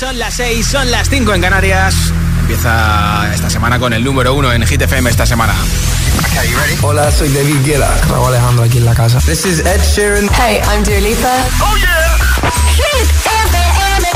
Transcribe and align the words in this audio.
son 0.00 0.18
las 0.18 0.34
6, 0.34 0.66
son 0.66 0.90
las 0.90 1.10
5 1.10 1.34
en 1.34 1.42
Canarias. 1.42 1.94
Empieza 2.40 3.30
esta 3.34 3.50
semana 3.50 3.78
con 3.78 3.92
el 3.92 4.02
número 4.02 4.32
1 4.32 4.54
en 4.54 4.66
Hit 4.66 4.80
FM 4.80 5.10
esta 5.10 5.26
semana. 5.26 5.54
Hola, 6.80 7.12
soy 7.12 7.28
David 7.28 7.56
Guetta. 7.66 8.00
Raúl 8.08 8.28
Alejandro 8.28 8.64
aquí 8.64 8.78
en 8.78 8.86
la 8.86 8.94
casa. 8.94 9.18
This 9.18 9.44
is 9.44 9.58
Ed 9.58 9.82
Sheeran. 9.82 10.30
Hey, 10.30 10.62
I'm 10.72 10.82
Dua 10.84 11.00
Lipa. 11.00 11.44
Oh 11.60 11.76
yeah. 11.76 12.16
Hit 12.76 13.10
FM. 13.44 14.08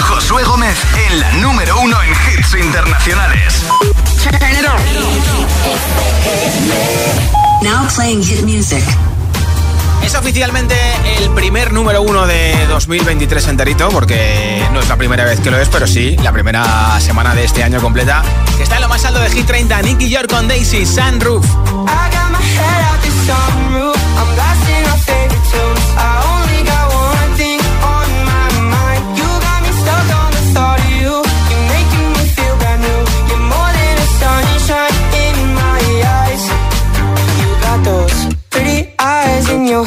Josué 0.00 0.44
Gómez 0.44 0.78
en 1.08 1.18
la 1.18 1.32
número 1.32 1.80
1 1.80 1.96
en 2.04 2.10
hits 2.10 2.54
internacionales. 2.54 3.64
Turn 4.22 4.36
it 4.36 4.64
on. 4.64 4.80
Now 7.64 7.88
playing 7.88 8.22
hit 8.22 8.44
music. 8.44 8.84
Es 10.02 10.14
oficialmente 10.14 10.74
el 11.18 11.30
primer 11.30 11.72
número 11.72 12.02
uno 12.02 12.26
de 12.26 12.66
2023 12.68 13.48
enterito, 13.48 13.88
porque 13.90 14.62
no 14.72 14.80
es 14.80 14.88
la 14.88 14.96
primera 14.96 15.24
vez 15.24 15.40
que 15.40 15.50
lo 15.50 15.58
es, 15.58 15.68
pero 15.68 15.86
sí, 15.86 16.16
la 16.22 16.32
primera 16.32 16.98
semana 17.00 17.34
de 17.34 17.44
este 17.44 17.62
año 17.62 17.80
completa, 17.80 18.22
está 18.60 18.76
en 18.76 18.82
lo 18.82 18.88
más 18.88 19.04
alto 19.04 19.20
de 19.20 19.30
Hit 19.30 19.46
30, 19.46 19.82
Nicky 19.82 20.08
York 20.08 20.30
con 20.30 20.48
Daisy, 20.48 20.86
Sunroof. 20.86 21.44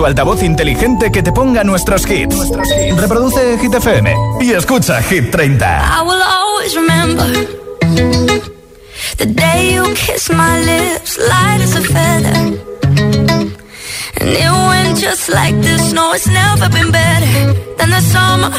Tu 0.00 0.06
altavoz 0.06 0.42
inteligente 0.42 1.12
que 1.12 1.22
te 1.22 1.30
ponga 1.30 1.62
nuestros 1.62 2.08
hits. 2.08 2.34
Reproduce 2.96 3.58
Hit 3.58 3.74
FM 3.74 4.16
y 4.40 4.52
escucha 4.52 5.02
Hit 5.02 5.30
30. 5.30 5.66
I 5.66 6.00
will 6.02 6.22
always 6.22 6.74
remember 6.74 7.26
the 9.18 9.26
day 9.26 9.74
you 9.74 9.84
kissed 9.92 10.32
my 10.32 10.58
lips, 10.64 11.18
light 11.18 11.60
as 11.60 11.76
a 11.76 11.82
feather. 11.82 12.32
And 14.16 14.30
it 14.30 14.50
went 14.68 14.98
just 14.98 15.28
like 15.28 15.60
this. 15.60 15.92
No, 15.92 16.14
it's 16.14 16.26
never 16.26 16.70
been 16.70 16.90
better 16.90 17.52
than 17.76 17.90
the 17.90 18.00
summer 18.00 18.50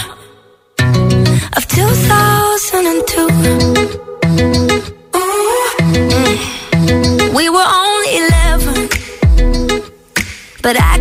of 1.58 1.68
2002. 1.68 3.28
Mm. 5.12 7.34
We 7.34 7.50
were 7.50 7.66
only 7.66 8.18
11, 8.28 8.90
but 10.62 10.78
grown 10.78 11.01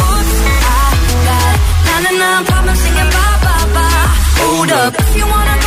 you 5.21 5.27
wanna 5.27 5.60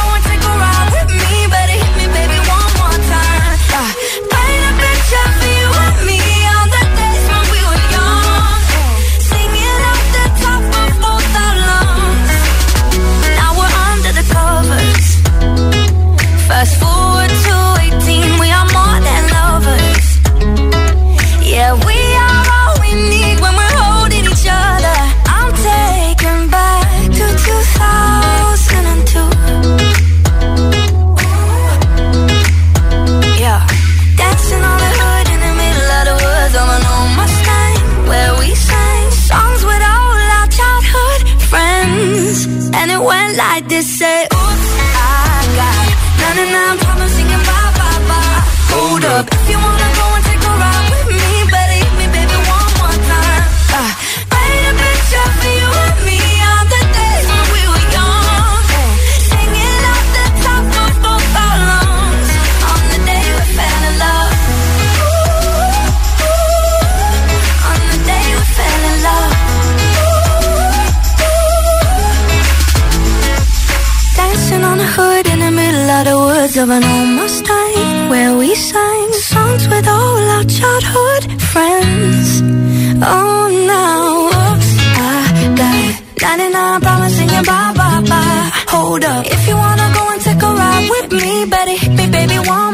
Hold 88.94 89.06
up, 89.06 89.26
if 89.26 89.48
you 89.48 89.56
wanna 89.56 89.91
go 89.92 90.08
and 90.12 90.20
take 90.22 90.41
a 90.41 90.50
ride 90.54 90.88
with 90.88 91.10
me, 91.20 91.46
better 91.50 91.76
hit 91.82 91.91
me, 91.98 92.06
baby, 92.16 92.38
one 92.48 92.73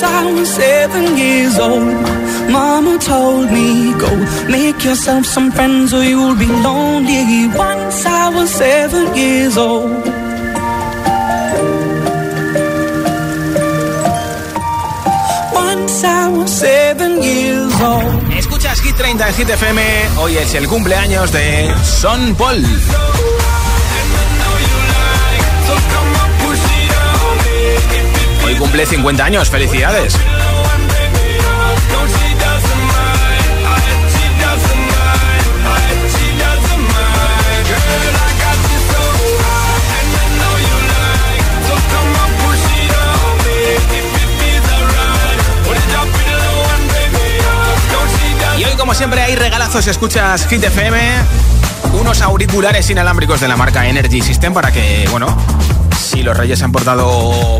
Once 0.00 0.12
I 0.14 0.32
was 0.32 0.48
seven 0.48 1.18
years 1.18 1.58
old, 1.58 1.92
mama 2.50 2.98
told 2.98 3.52
me, 3.52 3.92
Go 4.00 4.08
make 4.48 4.82
yourself 4.82 5.26
some 5.26 5.52
friends 5.52 5.92
or 5.92 6.02
you'll 6.02 6.36
be 6.36 6.46
lonely. 6.46 7.48
Once 7.48 8.06
I 8.06 8.30
was 8.34 8.48
seven 8.48 9.14
years 9.14 9.58
old. 9.58 9.90
Once 15.52 16.04
I 16.04 16.28
was 16.28 16.50
seven 16.50 17.22
years 17.22 17.74
old. 17.82 18.32
Escuchas 18.38 18.80
Hit 18.80 18.96
30 18.96 19.28
en 19.28 19.34
Hit 19.34 19.50
FM. 19.50 19.82
Hoy 20.16 20.38
es 20.38 20.54
el 20.54 20.66
cumpleaños 20.66 21.30
de 21.30 21.74
Son 21.84 22.34
Paul. 22.36 22.64
Cumple 28.60 28.84
50 28.84 29.24
años. 29.24 29.48
Felicidades. 29.48 30.14
Y 48.58 48.64
hoy, 48.64 48.72
como 48.76 48.92
siempre, 48.94 49.22
hay 49.22 49.36
regalazos. 49.36 49.86
Escuchas 49.86 50.46
Hit 50.48 50.62
FM, 50.62 51.00
unos 51.98 52.20
auriculares 52.20 52.90
inalámbricos 52.90 53.40
de 53.40 53.48
la 53.48 53.56
marca 53.56 53.88
Energy 53.88 54.20
System 54.20 54.52
para 54.52 54.70
que, 54.70 55.08
bueno, 55.10 55.34
si 55.98 56.22
los 56.22 56.36
reyes 56.36 56.58
se 56.58 56.66
han 56.66 56.72
portado 56.72 57.58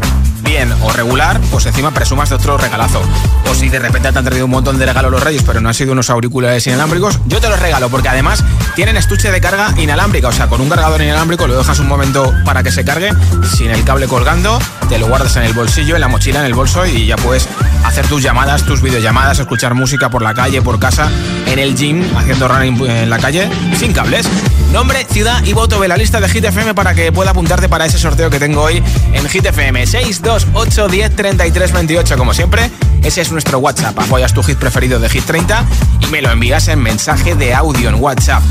o 0.83 0.93
regular, 0.93 1.41
pues 1.51 1.67
encima 1.67 1.91
presumas 1.93 2.29
de 2.29 2.35
otro 2.35 2.59
regalazo. 2.59 3.03
O 3.51 3.55
si 3.55 3.69
de 3.69 3.79
repente 3.79 4.13
te 4.13 4.19
han 4.19 4.25
traído 4.25 4.45
un 4.45 4.51
montón 4.51 4.79
de 4.79 4.87
regalos 4.87 5.11
los 5.11 5.23
reyes, 5.23 5.43
pero 5.43 5.61
no 5.61 5.69
han 5.69 5.75
sido 5.75 5.93
unos 5.93 6.11
auriculares 6.11 6.67
inalámbricos, 6.67 7.19
yo 7.27 7.41
te 7.41 7.49
los 7.49 7.59
regalo 7.59 7.89
porque 7.89 8.09
además 8.09 8.45
tienen 8.75 8.97
estuche 8.97 9.31
de 9.31 9.41
carga 9.41 9.75
inalámbrica, 9.79 10.29
o 10.29 10.33
sea, 10.33 10.49
con 10.49 10.61
un 10.61 10.69
cargador 10.69 11.01
inalámbrico 11.03 11.47
lo 11.47 11.57
dejas 11.57 11.79
un 11.79 11.89
momento 11.89 12.33
para 12.45 12.63
que 12.63 12.71
se 12.71 12.85
cargue, 12.85 13.13
sin 13.57 13.71
el 13.71 13.85
cable 13.85 14.07
colgando, 14.07 14.59
te 14.89 14.99
lo 14.99 15.09
guardas 15.09 15.37
en 15.37 15.45
el 15.45 15.53
bolsillo, 15.53 15.95
en 15.95 16.01
la 16.01 16.09
mochila, 16.09 16.41
en 16.41 16.47
el 16.47 16.55
bolso 16.55 16.87
y 16.87 17.07
ya 17.07 17.17
puedes 17.17 17.49
hacer 17.85 18.07
tus 18.07 18.23
llamadas, 18.23 18.65
tus 18.65 18.83
videollamadas, 18.83 19.39
escuchar 19.39 19.75
música 19.75 20.11
por 20.11 20.23
la 20.23 20.35
calle, 20.35 20.63
por 20.63 20.79
casa, 20.79 21.11
en 21.47 21.59
el 21.59 21.75
gym, 21.75 22.05
haciendo 22.17 22.49
running 22.49 22.87
en 22.87 23.11
la 23.11 23.19
calle, 23.19 23.49
sin 23.79 23.93
cables. 23.93 24.29
Nombre, 24.73 25.05
ciudad 25.11 25.43
y 25.45 25.53
voto 25.53 25.81
de 25.81 25.89
la 25.89 25.97
lista 25.97 26.21
de 26.21 26.29
Hit 26.29 26.45
FM 26.45 26.75
para 26.75 26.95
que 26.95 27.11
pueda 27.11 27.33
apuntarte 27.33 27.69
para 27.69 27.87
ese 27.87 27.99
sorteo 27.99 28.31
que 28.31 28.39
tengo 28.39 28.63
hoy 28.63 28.83
en 29.13 29.29
Hit 29.29 29.45
FM. 29.45 29.85
628 29.85 30.89
10 30.89 31.17
33 31.17 31.73
28, 31.73 32.17
como 32.17 32.33
siempre. 32.33 32.71
Ese 33.03 33.21
es 33.21 33.33
nuestro 33.33 33.59
WhatsApp. 33.59 33.99
Apoyas 33.99 34.33
tu 34.33 34.45
hit 34.45 34.59
preferido 34.59 35.01
de 35.01 35.09
Hit 35.09 35.25
30 35.25 35.65
y 36.01 36.07
me 36.07 36.23
lo 36.23 36.31
envías 36.31 36.69
en 36.69 36.81
mensaje 36.81 37.35
de 37.35 37.53
audio 37.53 37.89
en 37.89 37.97
WhatsApp. 37.97 38.43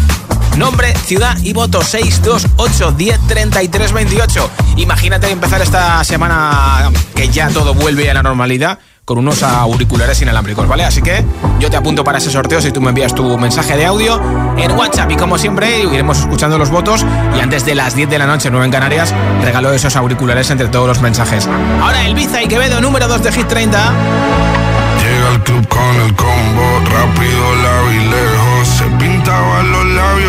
Nombre, 0.57 0.93
ciudad 1.05 1.37
y 1.41 1.53
voto 1.53 1.81
628 1.81 2.91
10 2.91 3.27
33 3.27 3.93
28. 3.93 4.51
Imagínate 4.75 5.31
empezar 5.31 5.61
esta 5.61 6.03
semana 6.03 6.91
que 7.15 7.29
ya 7.29 7.47
todo 7.47 7.73
vuelve 7.73 8.09
a 8.09 8.13
la 8.13 8.23
normalidad 8.23 8.79
con 9.09 9.17
unos 9.17 9.41
auriculares 9.41 10.21
inalámbricos, 10.21 10.67
¿vale? 10.67 10.85
Así 10.85 11.01
que 11.01 11.25
yo 11.59 11.71
te 11.71 11.77
apunto 11.77 12.03
para 12.03 12.19
ese 12.19 12.29
sorteo 12.29 12.61
si 12.61 12.71
tú 12.71 12.79
me 12.79 12.89
envías 12.89 13.15
tu 13.15 13.39
mensaje 13.39 13.75
de 13.75 13.87
audio 13.87 14.21
en 14.55 14.71
WhatsApp 14.73 15.09
y 15.09 15.15
como 15.15 15.39
siempre 15.39 15.79
iremos 15.79 16.19
escuchando 16.19 16.59
los 16.59 16.69
votos 16.69 17.03
y 17.35 17.39
antes 17.39 17.65
de 17.65 17.73
las 17.73 17.95
10 17.95 18.07
de 18.07 18.19
la 18.19 18.27
noche, 18.27 18.51
9 18.51 18.67
en 18.67 18.71
Canarias, 18.71 19.11
regalo 19.41 19.73
esos 19.73 19.95
auriculares 19.95 20.51
entre 20.51 20.67
todos 20.67 20.87
los 20.87 21.01
mensajes. 21.01 21.49
Ahora 21.81 22.05
el 22.05 22.13
Biza 22.13 22.43
y 22.43 22.47
Quevedo, 22.47 22.81
número 22.81 23.07
2 23.07 23.23
de 23.23 23.31
Hit 23.31 23.47
30. 23.47 23.79
Llega 25.01 25.29
al 25.31 25.43
club 25.43 25.67
con 25.67 25.95
el 26.05 26.15
combo, 26.15 26.79
rápido 26.93 27.55
lejos, 28.11 28.67
se 28.67 28.83
pintaban 29.03 29.71
los 29.71 29.85
labios 29.85 30.28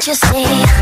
can't 0.00 0.06
you 0.06 0.14
see 0.14 0.77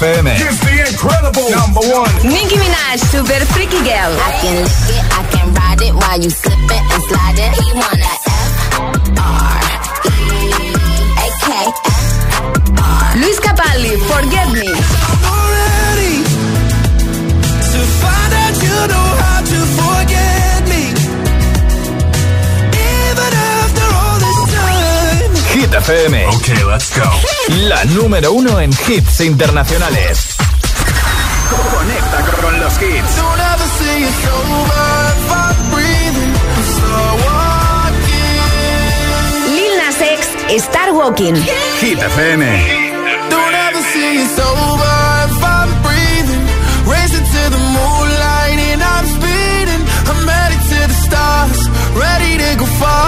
FM. 0.00 0.67
La 27.78 27.84
número 27.84 28.32
uno 28.32 28.58
en 28.58 28.72
hits 28.72 29.20
internacionales. 29.20 30.34
Conecta 31.48 32.24
con 32.40 32.58
los 32.58 32.72
hits. 32.82 33.16
Don't 33.16 33.38
ever 33.38 33.68
say 33.78 34.02
it's 34.02 34.26
over 34.26 35.14
if 35.14 35.30
I'm 35.30 35.70
breathing. 35.70 36.32
I'm 36.56 36.64
still 36.74 37.14
walking. 37.22 38.40
Lil 39.54 39.74
Nas 39.78 40.00
X, 40.02 40.20
Star 40.64 40.92
Walking. 40.92 41.36
Hit 41.36 42.00
FM. 42.00 42.42
Don't 43.30 43.54
ever 43.54 43.82
say 43.92 44.24
it's 44.24 44.38
over 44.40 45.30
if 45.30 45.44
I'm 45.44 45.70
breathing. 45.86 46.42
Racing 46.84 47.26
to 47.34 47.42
the 47.54 47.62
moonlight 47.76 48.58
and 48.72 48.82
I'm 48.82 49.06
speeding. 49.06 49.82
I'm 50.10 50.26
headed 50.26 50.62
to 50.72 50.80
the 50.90 50.98
stars, 51.06 51.60
ready 51.94 52.38
to 52.38 52.56
go 52.58 52.66
far. 52.80 53.07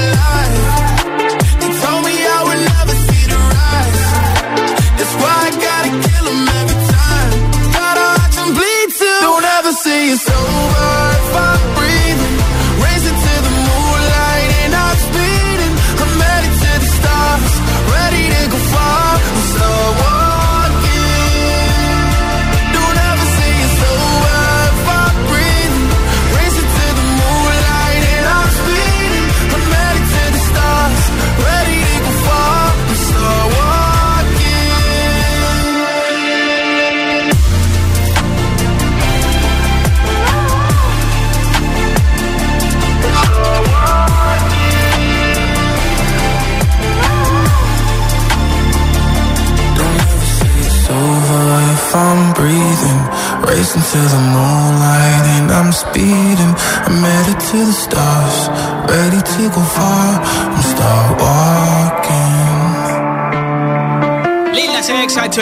say 9.83 10.11
it's 10.11 10.29
over 10.29 11.80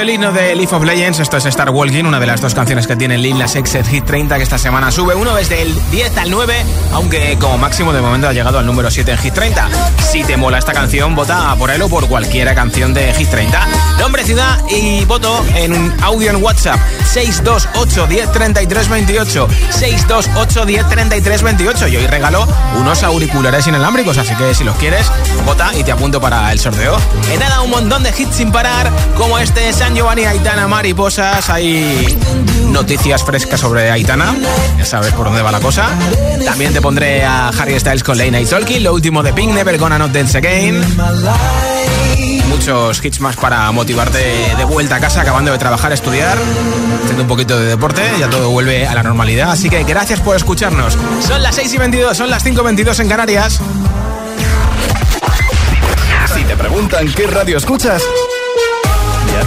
el 0.02 0.10
himno 0.10 0.32
de 0.32 0.56
Leaf 0.56 0.72
of 0.72 0.84
Legends. 0.84 1.20
Esto 1.20 1.38
es 1.38 1.46
Star 1.46 1.72
Walking, 1.72 2.06
una 2.06 2.20
de 2.20 2.26
las 2.26 2.40
dos 2.40 2.56
canciones 2.56 2.88
que 2.88 2.96
tiene 2.96 3.18
Lil 3.18 3.42
X 3.42 3.76
en 3.76 3.86
Hit 3.86 4.06
30, 4.06 4.38
que 4.38 4.44
esta 4.44 4.58
semana 4.58 4.92
sube 4.92 5.14
uno 5.14 5.36
desde 5.36 5.62
el 5.62 5.76
10 5.92 6.18
al 6.18 6.32
9, 6.32 6.66
aunque 6.94 7.38
como 7.40 7.58
máximo 7.58 7.92
de 7.92 8.00
momento 8.00 8.28
ha 8.30 8.34
llegado 8.34 8.60
al 8.60 8.66
número 8.66 8.90
7 8.90 9.12
en 9.12 9.18
Hit 9.18 9.34
30. 9.34 9.70
Si 10.10 10.24
te 10.24 10.38
mola 10.38 10.58
esta 10.58 10.74
canción, 10.74 11.16
vota 11.16 11.54
por 11.58 11.70
él 11.70 11.82
o 11.82 11.90
por 11.90 12.08
cualquiera 12.08 12.56
canción 12.56 12.94
de 12.94 13.14
Hit 13.14 13.30
30. 13.30 13.68
Nombre, 14.00 14.24
ciudad 14.24 14.58
y 14.70 15.04
voto 15.04 15.44
en 15.56 15.74
un 15.74 15.94
audio 16.02 16.30
en 16.30 16.42
WhatsApp 16.42 16.80
628 17.06 18.08
10 18.08 18.32
33 18.32 18.90
28. 18.90 19.48
628 19.72 20.66
10 20.66 20.90
33 20.90 21.44
28. 21.44 21.88
Y 21.90 21.98
hoy 21.98 22.08
regalo 22.08 22.48
unos 22.78 23.04
auriculares 23.04 23.68
inalámbricos, 23.68 24.18
así 24.18 24.34
que 24.36 24.54
si 24.54 24.64
los 24.64 24.78
quieres, 24.78 25.12
vota 25.46 25.72
y 25.76 25.84
te 25.84 25.92
apunto 25.92 26.22
para 26.22 26.52
el 26.52 26.60
sorteo. 26.60 26.98
En 27.32 27.40
nada, 27.40 27.62
un 27.62 27.72
montón 27.72 28.04
de 28.04 28.14
hits 28.18 28.38
sin 28.38 28.52
parar, 28.52 28.90
como 29.18 29.38
este 29.40 29.74
San 29.90 29.96
Giovanni 29.96 30.24
Aitana 30.24 30.68
Mariposas. 30.68 31.50
Hay 31.50 32.16
noticias 32.68 33.24
frescas 33.24 33.60
sobre 33.60 33.90
Aitana, 33.90 34.36
ya 34.78 34.86
sabes 34.86 35.12
por 35.14 35.26
dónde 35.26 35.42
va 35.42 35.52
la 35.52 35.60
cosa. 35.60 35.90
También 36.46 36.74
te 36.74 36.80
pondré 36.80 37.26
a 37.26 37.48
Harry 37.48 37.80
Styles 37.80 38.04
con 38.04 38.16
Lane 38.16 38.40
y 38.40 38.46
Talking, 38.46 38.84
lo 38.84 38.94
último 38.94 39.24
de 39.24 39.34
Pink, 39.34 39.52
Never 39.52 39.80
Gonna 39.80 39.98
Not 39.98 40.12
Dance 40.12 40.38
Again. 40.38 40.80
Muchos 42.50 43.04
hits 43.04 43.20
más 43.20 43.36
para 43.36 43.72
motivarte 43.72 44.20
de 44.56 44.64
vuelta 44.66 44.98
a 44.98 45.00
casa, 45.00 45.22
acabando 45.22 45.52
de 45.52 45.58
trabajar, 45.58 45.92
estudiar, 45.92 46.38
haciendo 47.02 47.24
un 47.24 47.28
poquito 47.28 47.60
de 47.60 47.66
deporte, 47.66 48.04
ya 48.20 48.30
todo 48.30 48.52
vuelve 48.52 48.86
a 48.86 48.94
la 48.94 49.02
normalidad. 49.02 49.50
Así 49.50 49.72
que 49.72 49.84
gracias 49.86 50.20
por 50.20 50.36
escucharnos. 50.36 51.00
Son 51.28 51.42
las 51.42 51.56
6 51.56 51.74
y 51.74 51.78
22, 51.80 52.16
son 52.16 52.30
las 52.30 52.44
5 52.44 52.62
y 52.62 52.64
22 52.64 53.00
en 53.00 53.10
Canarias. 53.10 53.60
Si 56.32 56.44
te 56.44 56.56
preguntan 56.56 57.12
qué 57.12 57.26
radio 57.26 57.58
escuchas, 57.58 58.04
¿ya 58.04 58.29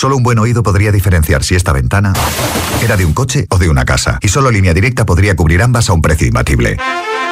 Solo 0.00 0.16
un 0.16 0.22
buen 0.22 0.38
oído 0.38 0.62
podría 0.62 0.92
diferenciar 0.92 1.44
si 1.44 1.56
esta 1.56 1.74
ventana 1.74 2.14
era 2.82 2.96
de 2.96 3.04
un 3.04 3.12
coche 3.12 3.44
o 3.50 3.58
de 3.58 3.68
una 3.68 3.84
casa. 3.84 4.18
Y 4.22 4.28
solo 4.28 4.50
línea 4.50 4.72
directa 4.72 5.04
podría 5.04 5.36
cubrir 5.36 5.60
ambas 5.60 5.90
a 5.90 5.92
un 5.92 6.00
precio 6.00 6.26
imbatible. 6.26 6.78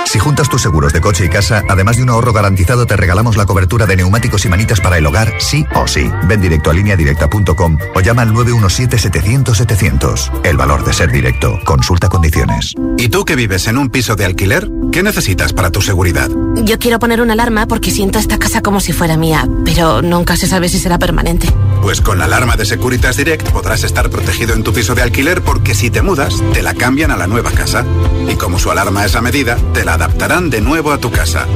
Si 0.08 0.18
juntas 0.18 0.48
tus 0.48 0.62
seguros 0.62 0.94
de 0.94 1.02
coche 1.02 1.26
y 1.26 1.28
casa, 1.28 1.62
además 1.68 1.98
de 1.98 2.02
un 2.02 2.08
ahorro 2.08 2.32
garantizado, 2.32 2.86
te 2.86 2.96
regalamos 2.96 3.36
la 3.36 3.44
cobertura 3.44 3.84
de 3.84 3.96
neumáticos 3.96 4.42
y 4.46 4.48
manitas 4.48 4.80
para 4.80 4.96
el 4.96 5.04
hogar, 5.04 5.34
sí 5.38 5.66
o 5.74 5.86
sí. 5.86 6.10
Ven 6.24 6.40
directo 6.40 6.70
a 6.70 6.72
lineadirecta.com 6.72 7.76
o 7.94 8.00
llama 8.00 8.22
al 8.22 8.32
917-700-700. 8.32 10.30
El 10.44 10.56
valor 10.56 10.82
de 10.82 10.94
ser 10.94 11.12
directo. 11.12 11.60
Consulta 11.62 12.08
condiciones. 12.08 12.72
¿Y 12.96 13.10
tú 13.10 13.26
que 13.26 13.36
vives 13.36 13.66
en 13.66 13.76
un 13.76 13.90
piso 13.90 14.16
de 14.16 14.24
alquiler? 14.24 14.66
¿Qué 14.92 15.02
necesitas 15.02 15.52
para 15.52 15.70
tu 15.70 15.82
seguridad? 15.82 16.30
Yo 16.54 16.78
quiero 16.78 16.98
poner 16.98 17.20
una 17.20 17.34
alarma 17.34 17.66
porque 17.66 17.90
siento 17.90 18.18
esta 18.18 18.38
casa 18.38 18.62
como 18.62 18.80
si 18.80 18.94
fuera 18.94 19.18
mía, 19.18 19.46
pero 19.66 20.00
nunca 20.00 20.36
se 20.36 20.46
sabe 20.46 20.70
si 20.70 20.78
será 20.78 20.98
permanente. 20.98 21.52
Pues 21.82 22.00
con 22.00 22.18
la 22.18 22.24
alarma 22.24 22.56
de 22.56 22.64
Securitas 22.64 23.18
Direct 23.18 23.50
podrás 23.50 23.84
estar 23.84 24.08
protegido 24.08 24.54
en 24.54 24.62
tu 24.62 24.72
piso 24.72 24.94
de 24.94 25.02
alquiler 25.02 25.42
porque 25.42 25.74
si 25.74 25.90
te 25.90 26.00
mudas, 26.00 26.42
te 26.54 26.62
la 26.62 26.72
cambian 26.72 27.10
a 27.10 27.18
la 27.18 27.26
nueva 27.26 27.50
casa. 27.50 27.84
Y 28.26 28.36
como 28.36 28.58
su 28.58 28.70
alarma 28.70 29.04
es 29.04 29.14
a 29.14 29.20
medida, 29.20 29.58
te 29.74 29.77
la 29.84 29.94
adaptarán 29.94 30.50
de 30.50 30.60
nuevo 30.60 30.92
a 30.92 30.98
tu 30.98 31.10
casa. 31.10 31.46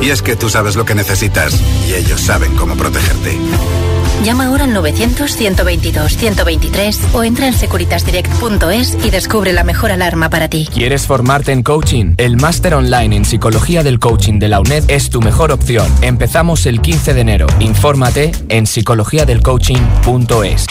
Y 0.00 0.10
es 0.10 0.22
que 0.22 0.36
tú 0.36 0.48
sabes 0.48 0.76
lo 0.76 0.84
que 0.84 0.94
necesitas 0.94 1.60
y 1.88 1.94
ellos 1.94 2.20
saben 2.20 2.54
cómo 2.56 2.76
protegerte. 2.76 3.36
Llama 4.24 4.46
ahora 4.46 4.64
al 4.64 4.74
900-122-123 4.76 7.12
o 7.12 7.24
entra 7.24 7.48
en 7.48 7.54
securitasdirect.es 7.54 8.96
y 9.04 9.10
descubre 9.10 9.52
la 9.52 9.64
mejor 9.64 9.90
alarma 9.90 10.30
para 10.30 10.48
ti. 10.48 10.68
¿Quieres 10.72 11.08
formarte 11.08 11.50
en 11.50 11.64
coaching? 11.64 12.14
El 12.18 12.36
máster 12.36 12.74
online 12.74 13.16
en 13.16 13.24
psicología 13.24 13.82
del 13.82 13.98
coaching 13.98 14.38
de 14.38 14.48
la 14.48 14.60
UNED 14.60 14.84
es 14.88 15.10
tu 15.10 15.20
mejor 15.20 15.50
opción. 15.50 15.92
Empezamos 16.02 16.66
el 16.66 16.80
15 16.80 17.14
de 17.14 17.20
enero. 17.20 17.48
Infórmate 17.58 18.30
en 18.48 18.66
psicologiadelcoaching.es. 18.66 20.66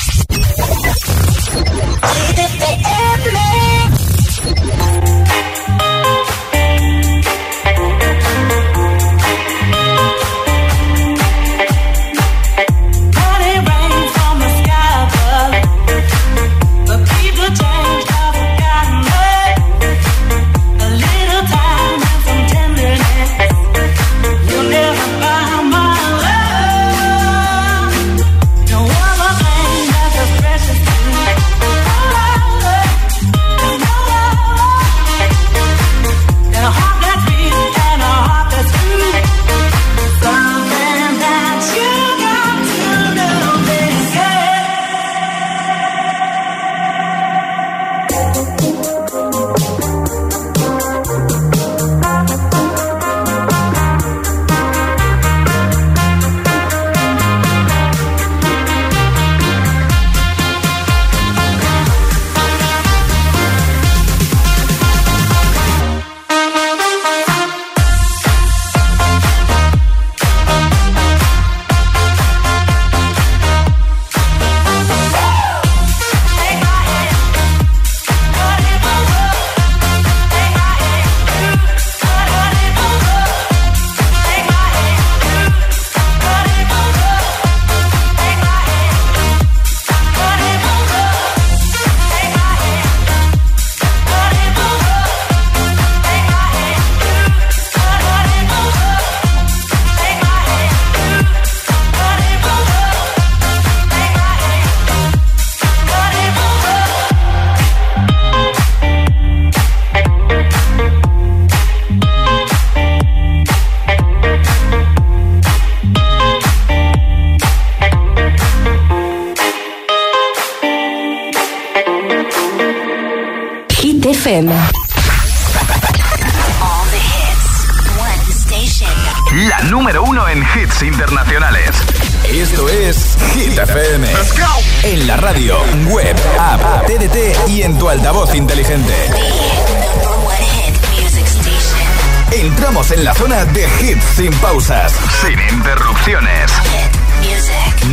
pausas, 144.41 144.93
sin 145.21 145.39
interrupciones. 145.57 146.51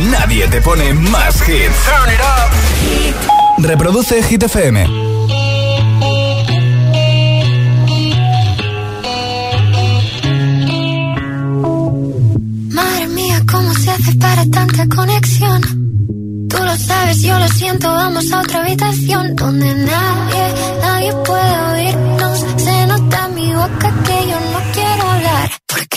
Nadie 0.09 0.47
te 0.47 0.61
pone 0.61 0.93
más 0.93 1.47
hits. 1.47 1.89
Reproduce 3.59 4.23
Hit 4.23 4.43
FM. 4.43 5.09
para 14.19 14.45
tanta 14.45 14.87
conexión. 14.95 15.61
Tú 16.49 16.57
lo 16.57 16.75
sabes, 16.77 17.21
yo 17.21 17.37
lo 17.37 17.47
siento, 17.49 17.87
vamos 17.87 18.31
a 18.31 18.39
otra 18.41 18.61
habitación 18.61 19.35
donde 19.35 19.73
nadie, 19.73 20.53
nadie 20.81 21.13
puede 21.25 21.59
oírnos. 21.71 22.45
Se 22.57 22.87
nota 22.87 23.25
en 23.27 23.35
mi 23.35 23.53
boca 23.53 23.93
que 24.05 24.27
yo 24.29 24.37
no 24.51 24.68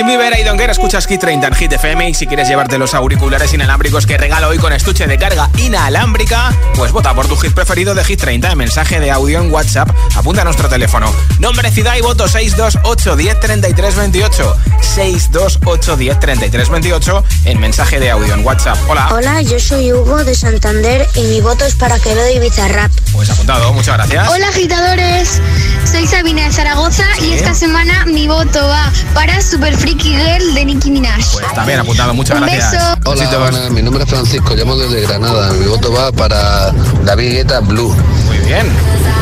Justin 0.00 0.16
Bieber, 0.16 0.32
Aidon 0.32 0.56
Guerra, 0.56 0.72
escuchas 0.72 1.06
Kit 1.06 1.20
30 1.20 1.48
en 1.48 1.54
Hit 1.54 1.72
FM 1.74 2.08
y 2.08 2.14
si 2.14 2.26
quieres 2.26 2.48
llevarte 2.48 2.78
los 2.78 2.94
auriculares 2.94 3.52
inalámbricos 3.52 4.06
que 4.06 4.16
regalo 4.16 4.48
hoy 4.48 4.56
con 4.56 4.72
estuche 4.72 5.06
de 5.06 5.18
carga 5.18 5.50
inalámbrica, 5.58 6.54
pues 6.74 6.90
vota 6.90 7.14
por 7.14 7.28
tu 7.28 7.36
hit 7.36 7.52
preferido 7.52 7.94
de 7.94 8.02
Hit 8.02 8.18
30 8.18 8.52
en 8.52 8.56
mensaje 8.56 8.98
de 8.98 9.10
audio 9.10 9.42
en 9.42 9.52
WhatsApp. 9.52 9.90
Apunta 10.16 10.40
a 10.40 10.44
nuestro 10.44 10.70
teléfono. 10.70 11.12
Nombre, 11.38 11.70
ciudad 11.70 11.96
y 11.96 12.00
voto 12.00 12.28
628 12.28 13.14
10 13.14 13.40
33 13.40 13.96
28. 13.96 14.56
628 14.80 15.96
10 15.96 16.20
33 16.20 16.68
28 16.70 17.24
en 17.44 17.60
mensaje 17.60 18.00
de 18.00 18.10
audio 18.10 18.32
en 18.32 18.46
WhatsApp. 18.46 18.78
Hola. 18.88 19.08
Hola, 19.12 19.42
yo 19.42 19.60
soy 19.60 19.92
Hugo 19.92 20.24
de 20.24 20.34
Santander 20.34 21.06
y 21.14 21.24
mi 21.24 21.42
voto 21.42 21.66
es 21.66 21.74
para 21.74 21.98
Quevedo 21.98 22.30
y 22.34 22.38
Bizarrap. 22.38 22.90
Pues 23.12 23.28
apuntado, 23.28 23.70
muchas 23.74 23.98
gracias. 23.98 24.28
Hola 24.30 24.48
agitadores, 24.48 25.42
soy 25.84 26.06
Sabina 26.06 26.44
de 26.44 26.52
Zaragoza 26.52 27.04
y 27.20 27.32
esta 27.32 27.52
semana 27.52 28.06
mi 28.06 28.28
voto 28.28 28.66
va 28.66 28.90
para 29.12 29.42
Super 29.42 29.76
Freaky 29.90 30.10
Girl 30.10 30.54
de 30.54 30.64
Nicki 30.66 30.88
Minaj. 30.88 31.32
Pues 31.32 31.52
también 31.52 31.80
apuntado, 31.80 32.14
muchas 32.14 32.38
Un 32.38 32.46
gracias. 32.46 32.70
beso. 32.70 33.10
Hola, 33.10 33.38
buenas, 33.38 33.70
mi 33.72 33.82
nombre 33.82 34.04
es 34.04 34.08
Francisco, 34.08 34.54
llamo 34.54 34.76
desde 34.76 35.00
Granada. 35.00 35.52
Mi 35.54 35.66
voto 35.66 35.92
va 35.92 36.12
para 36.12 36.70
David 37.04 37.32
Guetta 37.32 37.58
Blue. 37.58 37.92
Muy 38.26 38.38
bien. 38.38 38.68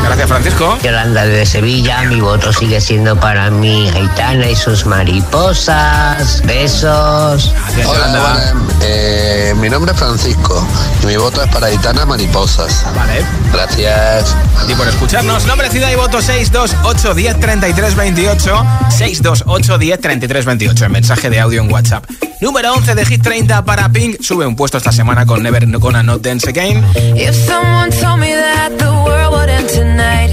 Gracias, 0.03 0.27
Francisco. 0.27 0.77
Yolanda 0.83 1.25
de 1.25 1.45
Sevilla, 1.45 2.03
mi 2.03 2.19
voto 2.19 2.51
sigue 2.53 2.81
siendo 2.81 3.19
para 3.19 3.49
mi 3.49 3.89
Aitana 3.89 4.49
y 4.49 4.55
sus 4.55 4.85
mariposas. 4.85 6.41
Besos. 6.45 7.53
Hola, 7.85 8.07
buenas. 8.07 8.53
Eh, 8.81 9.53
mi 9.57 9.69
nombre 9.69 9.91
es 9.91 9.97
Francisco 9.99 10.65
y 11.03 11.05
mi 11.07 11.17
voto 11.17 11.43
es 11.43 11.49
para 11.51 11.67
Aitana 11.67 12.05
Mariposas. 12.05 12.85
Vale. 12.95 13.23
Gracias. 13.51 14.35
A 14.57 14.65
ti 14.65 14.73
por 14.75 14.87
escucharnos. 14.87 15.45
Nombre, 15.45 15.69
ciudad 15.69 15.91
y 15.91 15.95
voto 15.95 16.21
628 16.21 17.13
10 17.13 17.39
33 17.39 17.95
28. 17.95 18.65
628 18.89 19.77
10 19.77 19.99
33 19.99 20.45
28. 20.45 20.85
En 20.85 20.91
mensaje 20.91 21.29
de 21.29 21.39
audio 21.39 21.61
en 21.61 21.71
WhatsApp. 21.71 22.05
Número 22.41 22.73
11 22.73 22.95
de 22.95 23.05
Hit 23.05 23.21
30 23.21 23.65
para 23.65 23.89
Pink. 23.89 24.21
Sube 24.21 24.45
un 24.45 24.55
puesto 24.55 24.77
esta 24.77 24.93
semana 24.93 25.25
con 25.25 25.43
Never 25.43 25.67
Gonna 25.77 26.01
Not 26.03 26.21
Dance 26.21 26.49
Again. 26.49 26.83
If 27.15 27.35
someone 27.35 27.91
told 27.91 28.19
me 28.21 28.33
that 28.33 28.77
the 28.77 28.89
world 29.03 29.33
would 29.33 29.49
end 29.49 29.67
tonight, 29.67 30.31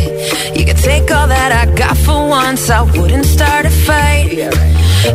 you 0.54 0.64
could 0.64 0.80
take 0.80 1.12
all 1.12 1.26
that 1.26 1.50
I 1.50 1.66
got 1.74 1.96
for 1.96 2.28
once, 2.28 2.70
I 2.70 2.82
wouldn't 2.82 3.26
start 3.26 3.66
a 3.66 3.70
fight. 3.70 4.30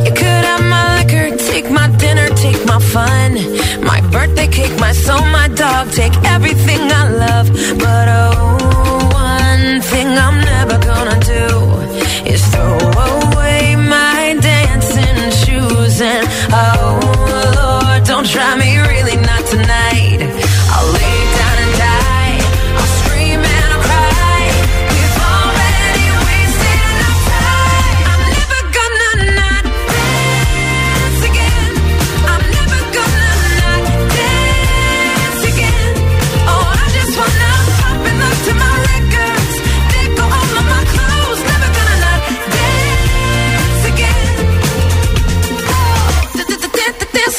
You 0.04 0.12
could 0.12 0.44
have 0.44 0.62
my 0.68 0.98
liquor, 0.98 1.34
take 1.50 1.70
my 1.70 1.88
dinner, 1.96 2.28
take 2.36 2.62
my 2.66 2.78
fun, 2.78 3.40
my 3.82 4.02
birthday 4.10 4.48
cake, 4.48 4.78
my 4.78 4.92
soul, 4.92 5.24
my 5.32 5.48
dog, 5.48 5.90
take 5.92 6.12
everything 6.24 6.92
I 6.92 7.08
love. 7.08 7.48
But 7.78 8.08
oh, 8.08 9.08
one 9.14 9.80
thing 9.80 10.08
I'm 10.08 10.40
never 10.44 10.78
gonna 10.78 11.18
do 11.20 12.30
is 12.30 12.44
throw 12.48 12.76
away 12.76 13.31
And 16.02 16.26
oh, 16.50 16.98
Lord, 17.54 18.04
don't 18.04 18.26
try 18.26 18.56
me 18.56 18.76
really 18.78 19.16
not 19.16 19.46
tonight. 19.46 20.18
I'll 20.74 21.01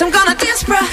I'm 0.02 0.12
gonna 0.12 0.36
dance, 0.36 0.64
bruh. 0.64 0.88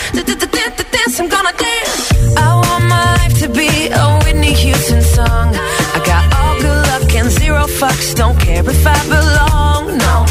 Dance, 0.92 1.20
I'm 1.20 1.28
gonna 1.28 1.52
dance. 1.56 2.36
I 2.36 2.54
want 2.54 2.84
my 2.84 3.04
life 3.16 3.38
to 3.40 3.48
be 3.48 3.88
a 3.88 4.18
Whitney 4.24 4.52
Houston 4.52 5.02
song. 5.02 5.54
I 5.96 6.02
got 6.04 6.24
all 6.38 6.54
good 6.60 6.80
luck 6.90 7.14
and 7.14 7.30
zero 7.30 7.66
fucks, 7.66 8.14
don't 8.14 8.38
care 8.38 8.62
if 8.68 8.86
I 8.86 9.00
belong, 9.08 9.96
no. 9.96 10.24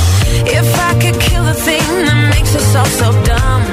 If 0.45 0.69
I 0.87 0.91
could 1.01 1.19
kill 1.19 1.43
the 1.43 1.53
thing 1.53 1.87
that 2.05 2.29
makes 2.35 2.53
us 2.55 2.75
all 2.75 2.91
so 3.01 3.11
dumb, 3.23 3.63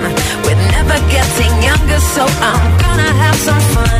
we're 0.44 0.62
never 0.76 0.98
getting 1.10 1.52
younger, 1.62 2.00
so 2.14 2.24
I'm 2.24 2.78
gonna 2.82 3.12
have 3.24 3.36
some 3.36 3.60
fun. 3.74 3.95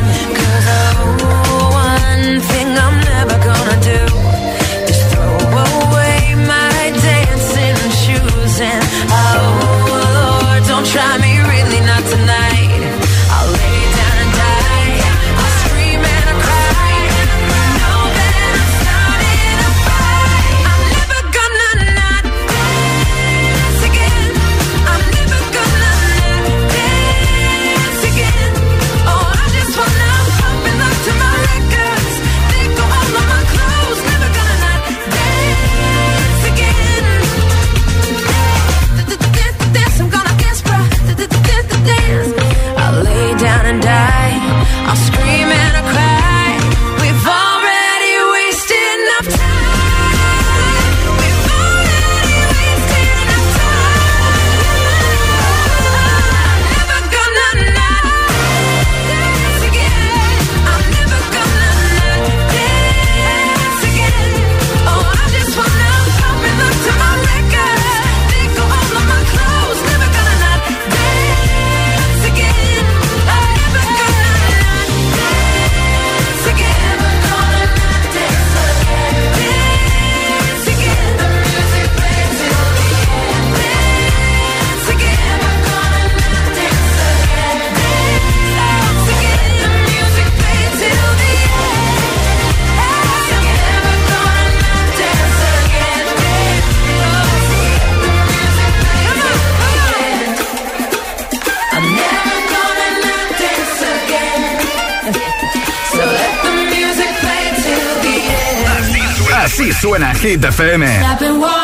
Hit 110.19 110.41
FM. 110.41 111.56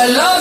Hello. 0.00 0.37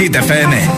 Hit 0.00 0.16
FM. 0.16 0.69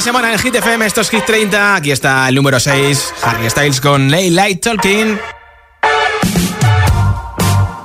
Semana 0.00 0.32
en 0.32 0.38
Hit 0.38 0.54
FM, 0.54 0.86
estos 0.86 1.10
Hit 1.10 1.24
30. 1.26 1.74
Aquí 1.74 1.90
está 1.90 2.28
el 2.28 2.34
número 2.34 2.58
6, 2.58 3.14
Harry 3.22 3.50
Styles 3.50 3.80
con 3.80 4.10
Lay 4.10 4.30
Light 4.30 4.62
Talking. 4.62 5.18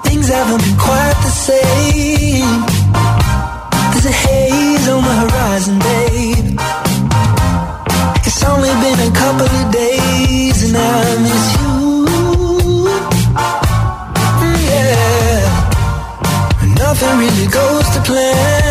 Things 0.03 0.29
haven't 0.29 0.63
been 0.63 0.77
quite 0.77 1.15
the 1.23 1.31
same. 1.31 2.65
There's 3.91 4.05
a 4.05 4.11
haze 4.11 4.89
on 4.89 5.03
the 5.03 5.13
horizon, 5.23 5.79
babe. 5.79 6.59
It's 8.25 8.43
only 8.43 8.69
been 8.69 8.99
a 8.99 9.11
couple 9.11 9.47
of 9.47 9.71
days 9.71 10.63
and 10.63 10.77
I 10.77 11.17
miss 11.21 11.55
you. 11.57 12.87
Yeah. 14.69 15.41
Nothing 16.77 17.17
really 17.19 17.47
goes 17.47 17.89
to 17.89 18.01
plan. 18.03 18.64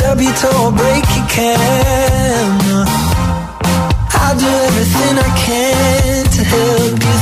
Stub 0.00 0.20
your 0.20 0.34
toe, 0.34 0.70
break 0.72 1.04
your 1.16 1.28
camera. 1.28 2.84
I'll 4.20 4.38
do 4.38 4.50
everything 4.68 5.14
I 5.26 5.30
can 5.44 6.24
to 6.36 6.42
help 6.52 6.98
you 7.06 7.19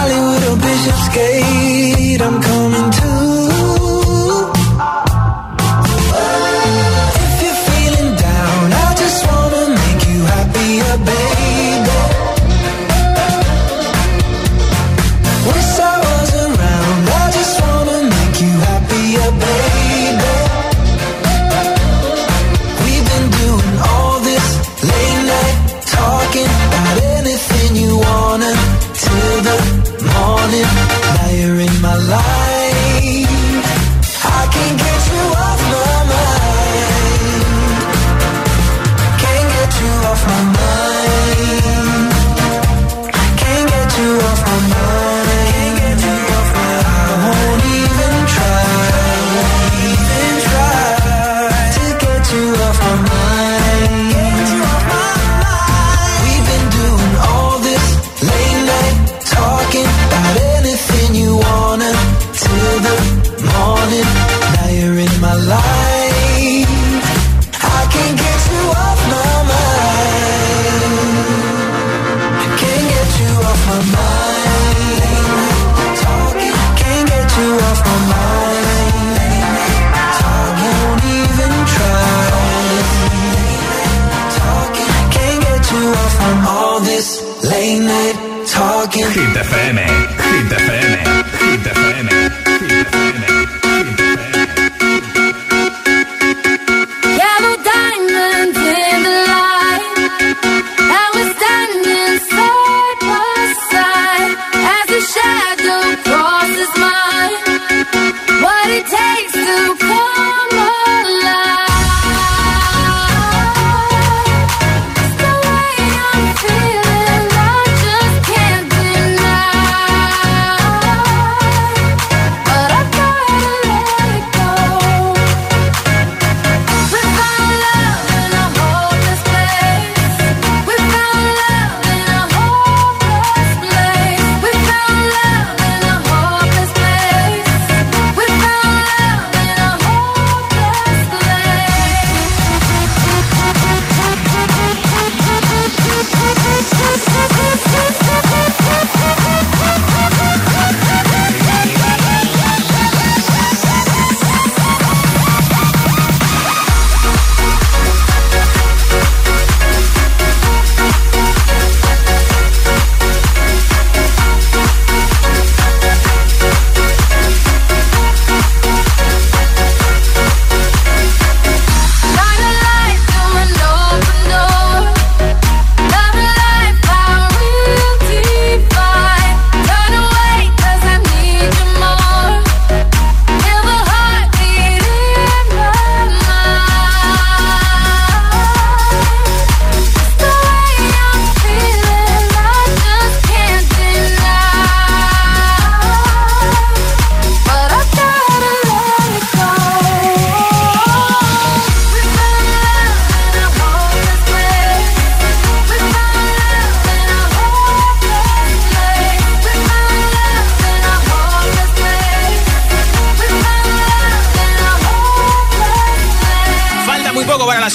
Hollywood 0.00 0.42
or 0.48 0.56
Bishopsgate, 0.56 2.22
I'm 2.22 2.40
coming 2.40 2.90
too. 2.90 3.09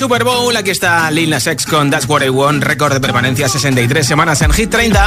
Super 0.06 0.24
Bowl. 0.24 0.56
Aquí 0.56 0.70
está 0.70 1.10
Lil 1.10 1.32
Nas 1.32 1.48
X 1.48 1.66
con 1.66 1.90
That's 1.90 2.08
What 2.08 2.22
I 2.22 2.30
Want. 2.30 2.64
Récord 2.64 2.94
de 2.94 3.00
permanencia 3.00 3.50
63 3.50 4.06
semanas 4.06 4.40
en 4.44 4.52
Hit 4.52 4.70
30. 4.70 5.02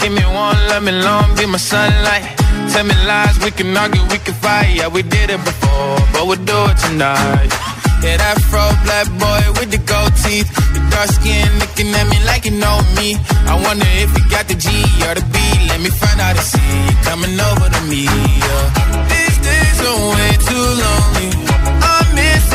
Give 0.00 0.10
me 0.10 0.26
one, 0.26 0.58
let 0.66 0.82
me 0.82 0.90
long, 0.90 1.36
be 1.36 1.46
my 1.46 1.56
sunlight. 1.56 2.24
Tell 2.72 2.82
me 2.82 2.94
lies, 3.06 3.38
we 3.44 3.52
can 3.52 3.76
argue, 3.76 4.02
we 4.10 4.18
can 4.18 4.34
fight. 4.34 4.74
Yeah, 4.74 4.88
we 4.88 5.04
did 5.04 5.30
it 5.30 5.38
before, 5.44 6.02
but 6.12 6.26
we'll 6.26 6.44
do 6.44 6.58
it 6.66 6.76
tonight. 6.78 7.46
Yeah, 8.02 8.16
that 8.16 8.42
fro 8.50 8.66
black 8.82 9.06
boy 9.22 9.60
with 9.60 9.70
the 9.70 9.78
gold 9.78 10.10
teeth. 10.16 10.50
The 10.74 10.82
dark 10.90 11.10
skin 11.14 11.46
looking 11.60 11.94
at 11.94 12.10
me 12.10 12.18
like 12.26 12.44
you 12.44 12.58
know 12.58 12.82
me. 12.98 13.14
I 13.46 13.54
wonder 13.54 13.86
if 14.02 14.10
you 14.18 14.28
got 14.30 14.48
the 14.48 14.56
G 14.56 14.66
or 15.06 15.14
the 15.14 15.22
B. 15.30 15.38
Let 15.70 15.78
me 15.78 15.90
find 15.90 16.20
out 16.20 16.34
and 16.34 16.42
see 16.42 16.74
you 16.90 16.96
coming 17.06 17.38
over 17.38 17.70
to 17.70 17.80
me. 17.86 18.02
Yeah. 18.02 19.06
These 19.06 19.38
days 19.46 19.78
are 19.86 20.00
way 20.10 20.30
too 20.42 20.66
lonely. 20.82 21.57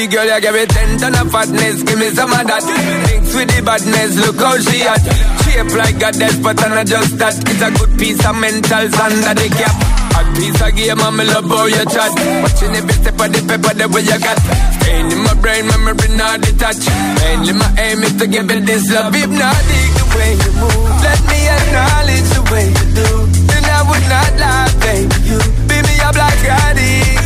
the 0.00 0.08
girl, 0.08 0.24
you 0.24 0.40
give 0.40 0.56
me 0.56 0.64
ten 0.64 0.90
ton 0.96 1.12
of 1.12 1.28
fatness. 1.28 1.84
Give 1.84 1.98
me 2.00 2.08
some 2.16 2.32
of 2.32 2.44
that. 2.48 2.64
Mix 2.64 3.36
with 3.36 3.52
the 3.52 3.60
badness, 3.60 4.16
look 4.16 4.40
how 4.40 4.56
she 4.56 4.80
at. 4.88 5.04
Shape 5.44 5.72
like 5.76 6.00
a 6.00 6.10
death, 6.16 6.38
but 6.40 6.56
I'm 6.64 6.72
not 6.72 6.88
just 6.88 7.20
that. 7.20 7.36
It's 7.36 7.60
a 7.60 7.68
good 7.68 7.92
piece 8.00 8.22
of 8.24 8.36
mental 8.40 8.88
under 8.96 9.34
the 9.36 9.48
cap. 9.52 9.76
A 10.16 10.20
piece 10.36 10.56
of 10.56 10.72
game, 10.72 11.00
I'm 11.04 11.20
love 11.20 11.48
how 11.52 11.68
you 11.68 11.84
chat. 11.84 12.12
Watching 12.16 12.72
every 12.80 12.96
step 12.96 13.20
of 13.20 13.28
the 13.28 13.40
paper, 13.44 13.72
the 13.76 13.86
way 13.92 14.04
you 14.08 14.16
got. 14.16 14.40
Pain 14.80 15.04
in 15.12 15.20
my 15.20 15.36
brain, 15.36 15.68
memory 15.68 16.08
not 16.16 16.40
detached. 16.40 16.88
Mainly 17.20 17.54
my 17.60 17.68
aim 17.76 18.00
is 18.00 18.16
to 18.16 18.24
give 18.24 18.48
it 18.48 18.64
this 18.64 18.88
love. 18.88 19.12
If 19.12 19.28
not, 19.28 19.58
dig 19.68 19.90
the 20.00 20.04
way 20.16 20.32
you 20.32 20.52
move. 20.64 20.96
Let 21.04 21.20
me 21.28 21.40
acknowledge 21.44 22.28
the 22.32 22.42
way 22.48 22.66
you 22.72 22.86
do. 22.96 23.08
Then 23.52 23.64
I 23.68 23.80
would 23.84 24.06
not 24.08 24.32
lie, 24.40 24.72
baby. 24.80 25.16
You 25.28 25.38
beat 25.68 25.84
me 25.84 25.94
up 26.00 26.16
like 26.16 26.44
I. 26.48 27.19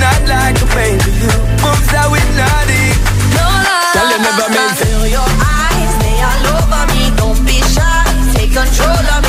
not 0.00 0.22
like 0.28 0.56
a 0.62 0.66
pain. 0.74 0.98
Moves 1.62 1.92
out 1.94 2.10
with. 2.10 2.28
No 3.36 3.44
lie. 3.44 3.90
Tell 3.94 4.08
me. 7.44 7.60
Take 8.34 8.52
control 8.52 9.06
of 9.14 9.22
me. 9.22 9.27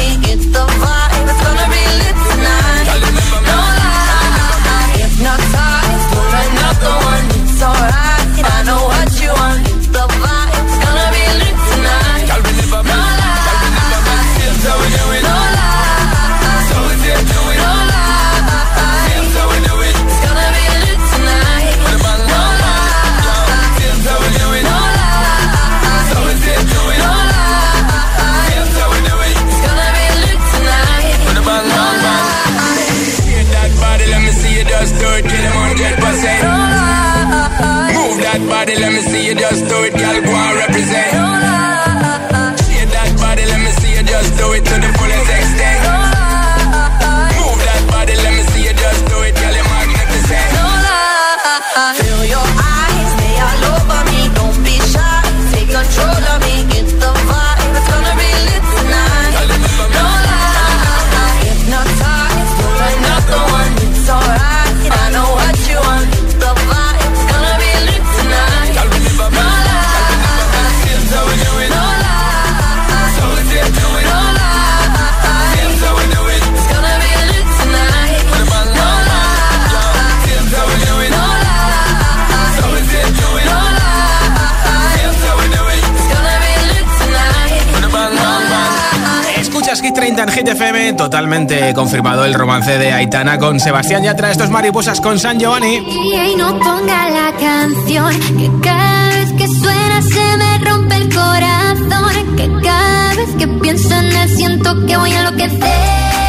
FM, 90.50 90.94
totalmente 90.94 91.74
confirmado 91.74 92.26
el 92.26 92.34
romance 92.34 92.78
de 92.78 92.92
Aitana 92.92 93.38
con 93.38 93.60
Sebastián 93.60 94.04
Yatra, 94.04 94.32
estos 94.32 94.50
mariposas 94.50 95.00
con 95.00 95.20
San 95.20 95.40
Giovanni. 95.40 95.76
Y 95.76 96.36
no 96.36 96.58
ponga 96.58 97.10
la 97.10 97.34
canción, 97.40 98.20
que 98.38 98.52
cada 98.64 99.10
vez 99.10 99.34
que 99.34 99.48
suena 99.48 100.02
se 100.02 100.38
me 100.38 100.58
rompe 100.70 100.96
el 100.96 101.14
corazón, 101.14 102.36
que 102.36 102.50
cada 102.64 103.16
vez 103.16 103.30
que 103.38 103.48
pienso 103.48 103.96
en 103.96 104.06
él 104.06 104.30
siento 104.30 104.86
que 104.86 104.98
voy 104.98 105.12
a 105.12 105.20
enloquecer. 105.20 106.29